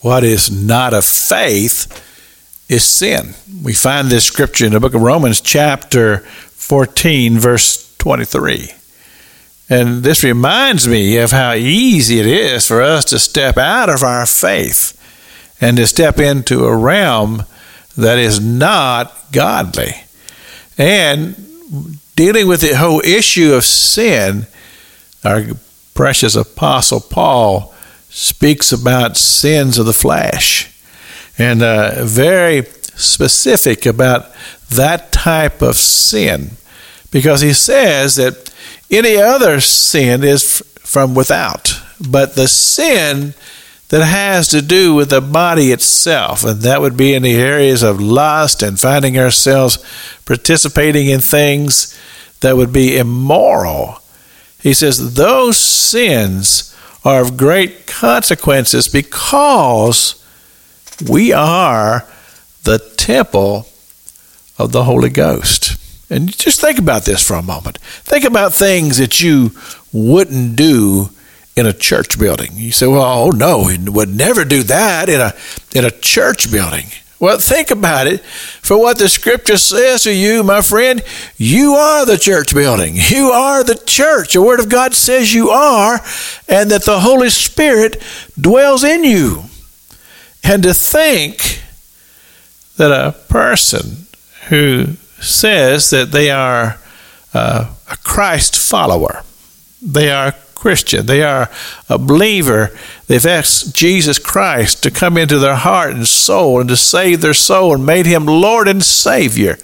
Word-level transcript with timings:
what 0.00 0.24
is 0.24 0.50
not 0.50 0.94
of 0.94 1.04
faith 1.04 2.04
is 2.68 2.84
sin. 2.84 3.34
We 3.62 3.74
find 3.74 4.08
this 4.08 4.24
scripture 4.24 4.66
in 4.66 4.72
the 4.72 4.80
book 4.80 4.94
of 4.94 5.02
Romans, 5.02 5.40
chapter 5.40 6.18
14, 6.18 7.38
verse 7.38 7.96
23. 7.98 8.70
And 9.70 10.02
this 10.02 10.24
reminds 10.24 10.88
me 10.88 11.18
of 11.18 11.30
how 11.30 11.52
easy 11.52 12.20
it 12.20 12.26
is 12.26 12.66
for 12.66 12.80
us 12.80 13.04
to 13.06 13.18
step 13.18 13.58
out 13.58 13.88
of 13.90 14.02
our 14.02 14.24
faith 14.24 14.94
and 15.60 15.76
to 15.76 15.86
step 15.86 16.18
into 16.18 16.64
a 16.64 16.76
realm 16.76 17.44
that 17.96 18.18
is 18.18 18.40
not 18.40 19.12
godly. 19.32 19.94
And 20.78 21.98
dealing 22.16 22.46
with 22.46 22.60
the 22.60 22.76
whole 22.76 23.00
issue 23.00 23.52
of 23.52 23.64
sin, 23.64 24.46
our 25.24 25.42
precious 25.94 26.36
apostle 26.36 27.00
Paul 27.00 27.74
speaks 28.08 28.72
about 28.72 29.16
sins 29.16 29.78
of 29.78 29.86
the 29.86 29.92
flesh. 29.92 30.74
And 31.38 31.62
uh, 31.62 32.04
very 32.04 32.64
specific 32.64 33.86
about 33.86 34.26
that 34.70 35.12
type 35.12 35.62
of 35.62 35.76
sin. 35.76 36.50
Because 37.10 37.40
he 37.40 37.52
says 37.52 38.16
that 38.16 38.52
any 38.90 39.16
other 39.16 39.60
sin 39.60 40.24
is 40.24 40.62
from 40.78 41.14
without, 41.14 41.80
but 42.00 42.34
the 42.34 42.48
sin 42.48 43.34
that 43.88 44.04
has 44.04 44.48
to 44.48 44.60
do 44.60 44.94
with 44.94 45.10
the 45.10 45.20
body 45.20 45.72
itself, 45.72 46.44
and 46.44 46.60
that 46.60 46.80
would 46.80 46.96
be 46.96 47.14
in 47.14 47.22
the 47.22 47.36
areas 47.36 47.82
of 47.82 48.00
lust 48.00 48.62
and 48.62 48.78
finding 48.78 49.18
ourselves 49.18 49.78
participating 50.26 51.06
in 51.06 51.20
things 51.20 51.98
that 52.40 52.56
would 52.56 52.72
be 52.72 52.98
immoral. 52.98 54.00
He 54.60 54.74
says 54.74 55.14
those 55.14 55.56
sins 55.56 56.74
are 57.08 57.22
of 57.22 57.38
great 57.38 57.86
consequences 57.86 58.86
because 58.86 60.22
we 61.08 61.32
are 61.32 62.06
the 62.64 62.78
temple 62.98 63.66
of 64.58 64.72
the 64.72 64.84
Holy 64.84 65.08
Ghost. 65.08 65.76
And 66.10 66.36
just 66.36 66.60
think 66.60 66.78
about 66.78 67.04
this 67.04 67.26
for 67.26 67.34
a 67.34 67.42
moment. 67.42 67.78
Think 67.78 68.24
about 68.24 68.52
things 68.52 68.98
that 68.98 69.22
you 69.22 69.52
wouldn't 69.90 70.56
do 70.56 71.08
in 71.56 71.64
a 71.64 71.72
church 71.72 72.18
building. 72.18 72.50
You 72.54 72.72
say, 72.72 72.86
well, 72.86 73.02
oh 73.02 73.30
no, 73.30 73.64
we 73.66 73.78
would 73.78 74.14
never 74.14 74.44
do 74.44 74.62
that 74.64 75.08
in 75.08 75.20
a, 75.20 75.34
in 75.74 75.86
a 75.86 75.90
church 75.90 76.52
building. 76.52 76.86
Well, 77.20 77.38
think 77.38 77.72
about 77.72 78.06
it. 78.06 78.20
For 78.20 78.78
what 78.78 78.98
the 78.98 79.08
scripture 79.08 79.56
says 79.58 80.04
to 80.04 80.12
you, 80.12 80.44
my 80.44 80.62
friend, 80.62 81.02
you 81.36 81.72
are 81.72 82.06
the 82.06 82.16
church 82.16 82.54
building. 82.54 82.94
You 82.96 83.30
are 83.30 83.64
the 83.64 83.74
church. 83.74 84.34
The 84.34 84.42
Word 84.42 84.60
of 84.60 84.68
God 84.68 84.94
says 84.94 85.34
you 85.34 85.50
are, 85.50 86.00
and 86.48 86.70
that 86.70 86.84
the 86.84 87.00
Holy 87.00 87.30
Spirit 87.30 88.00
dwells 88.40 88.84
in 88.84 89.02
you. 89.02 89.44
And 90.44 90.62
to 90.62 90.72
think 90.72 91.62
that 92.76 92.92
a 92.92 93.12
person 93.28 94.06
who 94.48 94.94
says 95.20 95.90
that 95.90 96.12
they 96.12 96.30
are 96.30 96.78
uh, 97.34 97.74
a 97.90 97.96
Christ 97.96 98.56
follower, 98.56 99.24
they 99.82 100.10
are 100.10 100.34
Christian, 100.58 101.06
they 101.06 101.22
are 101.22 101.48
a 101.88 101.98
believer, 101.98 102.76
they've 103.06 103.24
asked 103.24 103.76
Jesus 103.76 104.18
Christ 104.18 104.82
to 104.82 104.90
come 104.90 105.16
into 105.16 105.38
their 105.38 105.54
heart 105.54 105.94
and 105.94 106.06
soul 106.06 106.58
and 106.60 106.68
to 106.68 106.76
save 106.76 107.20
their 107.20 107.32
soul 107.32 107.76
and 107.76 107.86
made 107.86 108.06
him 108.06 108.26
Lord 108.26 108.66
and 108.66 108.82
Savior, 108.82 109.56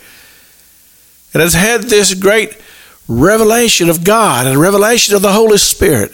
and 1.32 1.42
has 1.42 1.54
had 1.54 1.82
this 1.82 2.14
great 2.14 2.56
revelation 3.08 3.90
of 3.90 4.04
God 4.04 4.46
and 4.46 4.56
revelation 4.56 5.16
of 5.16 5.22
the 5.22 5.32
Holy 5.32 5.58
Spirit, 5.58 6.12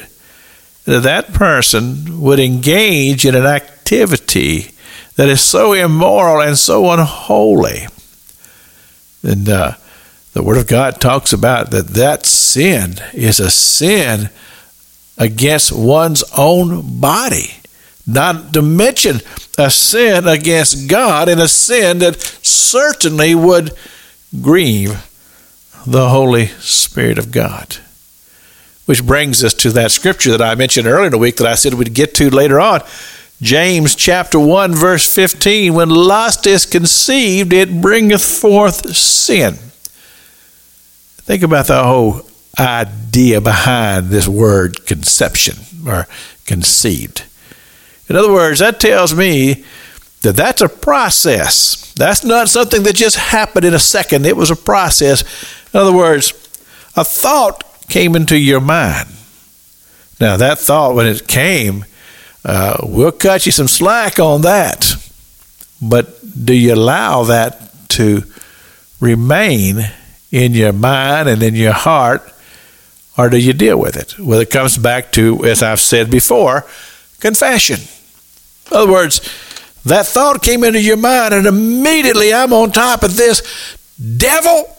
that 0.87 1.03
that 1.03 1.35
person 1.35 2.19
would 2.23 2.41
engage 2.41 3.27
in 3.27 3.35
an 3.35 3.45
activity 3.45 4.71
that 5.17 5.29
is 5.29 5.43
so 5.43 5.75
immoral 5.75 6.41
and 6.41 6.57
so 6.57 6.91
unholy. 6.91 7.87
And 9.23 9.47
uh, 9.47 9.75
the 10.33 10.43
Word 10.43 10.57
of 10.57 10.67
God 10.67 11.03
talks 11.03 11.35
about 11.35 11.71
that 11.73 11.89
that 11.89 12.25
sin 12.25 12.95
is 13.13 13.41
a 13.41 13.51
sin 13.51 14.31
against 15.21 15.71
one's 15.71 16.25
own 16.37 16.99
body, 16.99 17.53
not 18.07 18.55
to 18.55 18.63
mention 18.63 19.21
a 19.59 19.71
sin 19.71 20.27
against 20.27 20.89
God 20.89 21.29
and 21.29 21.41
a 21.41 21.47
sin 21.47 21.99
that 21.99 22.19
certainly 22.21 23.35
would 23.35 23.73
grieve 24.41 25.07
the 25.87 26.09
Holy 26.09 26.47
Spirit 26.47 27.19
of 27.19 27.31
God. 27.31 27.77
Which 28.87 29.07
brings 29.07 29.45
us 29.45 29.55
to 29.55 29.71
that 29.73 29.93
scripture 29.93 30.31
that 30.31 30.43
I 30.43 30.55
mentioned 30.55 30.87
earlier 30.87 31.07
in 31.07 31.13
the 31.13 31.19
week 31.19 31.37
that 31.37 31.47
I 31.47 31.55
said 31.55 31.75
we'd 31.75 31.95
get 31.95 32.15
to 32.15 32.31
later 32.31 32.59
on. 32.59 32.81
James 33.43 33.95
chapter 33.95 34.39
1 34.39 34.75
verse 34.75 35.15
15 35.15 35.73
when 35.75 35.91
lust 35.91 36.47
is 36.47 36.67
conceived 36.67 37.53
it 37.53 37.81
bringeth 37.81 38.23
forth 38.23 38.97
sin. 38.97 39.55
Think 41.25 41.43
about 41.43 41.67
the 41.67 41.83
whole 41.85 42.30
idea 42.61 43.41
behind 43.41 44.11
this 44.11 44.29
word 44.29 44.87
conception 44.87 45.57
or 45.87 46.07
conceived. 46.47 47.25
In 48.09 48.17
other 48.17 48.33
words, 48.33 48.61
that 48.61 48.81
tells 48.81 49.15
me 49.15 49.65
that 50.23 50.37
that's 50.37 50.61
a 50.61 50.69
process. 50.69 51.93
That's 51.95 52.25
not 52.25 52.49
something 52.49 52.83
that 52.83 52.95
just 52.95 53.17
happened 53.17 53.65
in 53.65 53.75
a 53.75 53.79
second. 53.79 54.27
It 54.27 54.37
was 54.37 54.51
a 54.51 54.57
process. 54.57 55.23
In 55.73 55.81
other 55.81 55.97
words, 55.97 56.33
a 56.97 57.05
thought 57.05 57.65
came 57.89 58.15
into 58.15 58.39
your 58.39 58.61
mind. 58.61 59.09
Now, 60.21 60.37
that 60.37 60.59
thought, 60.59 60.95
when 60.95 61.07
it 61.07 61.27
came, 61.27 61.87
uh, 62.45 62.79
we'll 62.83 63.13
cut 63.13 63.47
you 63.47 63.53
some 63.53 63.69
slack 63.69 64.19
on 64.19 64.43
that. 64.43 64.95
But 65.81 66.19
do 66.45 66.53
you 66.53 66.75
allow 66.75 67.25
that 67.25 67.89
to 67.91 68.25
remain 69.01 69.91
in 70.31 70.53
your 70.53 70.73
mind 70.73 71.29
and 71.29 71.43
in 71.43 71.55
your 71.55 71.73
heart, 71.73 72.23
or 73.21 73.29
do 73.29 73.37
you 73.37 73.53
deal 73.53 73.79
with 73.79 73.97
it? 73.97 74.19
Well, 74.19 74.41
it 74.41 74.49
comes 74.49 74.79
back 74.79 75.13
to, 75.13 75.45
as 75.45 75.63
I've 75.63 75.79
said 75.79 76.11
before, 76.11 76.65
confession. 77.21 77.81
In 78.71 78.77
other 78.77 78.91
words, 78.91 79.21
that 79.85 80.07
thought 80.07 80.43
came 80.43 80.65
into 80.65 80.81
your 80.81 80.97
mind, 80.97 81.35
and 81.35 81.47
immediately 81.47 82.33
I'm 82.33 82.55
on 82.55 82.73
top 82.73 83.03
of 83.03 83.17
this. 83.17 83.77
Devil, 84.17 84.75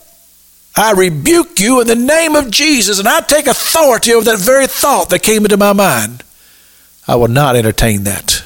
I 0.76 0.94
rebuke 0.94 1.60
you 1.60 1.82
in 1.82 1.88
the 1.88 1.96
name 1.96 2.36
of 2.36 2.50
Jesus, 2.50 2.98
and 2.98 3.08
I 3.08 3.22
take 3.22 3.46
authority 3.46 4.12
over 4.12 4.26
that 4.26 4.40
very 4.40 4.66
thought 4.66 5.12
that 5.12 5.20
came 5.22 5.46
into 5.46 5.58
my 5.58 5.74
mind. 5.74 6.24
I 7.08 7.18
will 7.18 7.28
not 7.28 7.56
entertain 7.56 8.06
that 8.06 8.44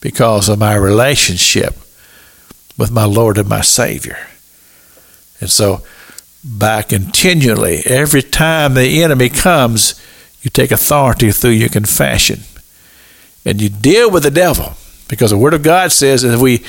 because 0.00 0.48
of 0.48 0.60
my 0.60 0.76
relationship 0.76 1.74
with 2.78 2.92
my 2.92 3.04
Lord 3.04 3.36
and 3.36 3.48
my 3.48 3.62
Savior. 3.62 4.18
And 5.40 5.50
so, 5.50 5.82
by 6.44 6.82
continually, 6.82 7.82
every 7.84 8.22
time 8.22 8.74
the 8.74 9.02
enemy 9.02 9.28
comes, 9.28 10.00
you 10.42 10.50
take 10.50 10.70
authority 10.70 11.32
through 11.32 11.50
your 11.50 11.68
confession 11.68 12.40
and 13.44 13.60
you 13.60 13.68
deal 13.68 14.10
with 14.10 14.22
the 14.22 14.30
devil 14.30 14.74
because 15.08 15.30
the 15.30 15.38
Word 15.38 15.54
of 15.54 15.62
God 15.62 15.92
says 15.92 16.24
if 16.24 16.40
we 16.40 16.64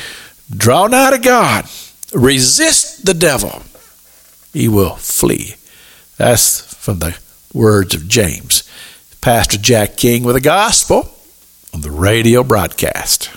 draw 0.49 0.87
nigh 0.87 1.11
to 1.11 1.19
God, 1.19 1.65
resist 2.13 3.05
the 3.05 3.13
devil, 3.13 3.61
he 4.51 4.67
will 4.67 4.95
flee. 4.95 5.55
That's 6.17 6.61
from 6.75 6.99
the 6.99 7.17
words 7.53 7.93
of 7.93 8.07
James. 8.07 8.63
Pastor 9.21 9.57
Jack 9.57 9.97
King 9.97 10.23
with 10.23 10.35
the 10.35 10.41
gospel 10.41 11.15
on 11.73 11.81
the 11.81 11.91
radio 11.91 12.43
broadcast. 12.43 13.29